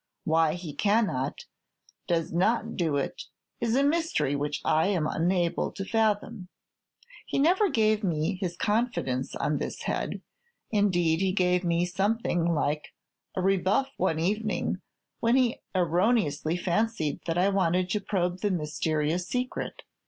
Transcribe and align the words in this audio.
Why 0.23 0.55
he 0.55 0.73
cannot, 0.73 1.45
does 2.07 2.33
not 2.33 2.75
do 2.75 2.95
it, 2.95 3.25
is 3.59 3.75
a 3.75 3.83
mystery 3.83 4.35
which 4.35 4.59
I 4.65 4.87
am 4.87 5.05
unable 5.05 5.71
to 5.73 5.85
fathom. 5.85 6.47
He 7.27 7.37
never 7.37 7.69
gave 7.69 8.03
me 8.03 8.33
his 8.41 8.57
confidence 8.57 9.35
on 9.35 9.57
this 9.57 9.83
head; 9.83 10.23
indeed, 10.71 11.21
he 11.21 11.31
gave 11.33 11.63
me 11.63 11.85
something 11.85 12.45
like 12.51 12.95
a 13.35 13.43
rebuff 13.43 13.91
one 13.97 14.19
evening, 14.19 14.81
when 15.19 15.35
he 15.35 15.59
erroneously 15.75 16.57
fancied 16.57 17.19
that 17.27 17.37
I 17.37 17.49
wanted 17.49 17.87
to 17.91 18.01
probe 18.01 18.39
the 18.39 18.49
mysterious 18.49 19.27
secret. 19.27 19.83